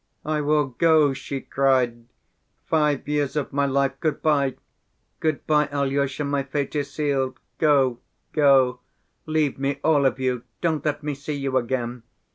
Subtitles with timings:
[0.25, 2.05] "I will go," she cried;
[2.65, 3.91] "five years of my life!
[4.01, 4.57] Good‐by!
[5.21, 7.39] Good‐by, Alyosha, my fate is sealed.
[7.59, 7.99] Go,
[8.33, 8.79] go,
[9.27, 12.01] leave me all of you, don't let me see you again!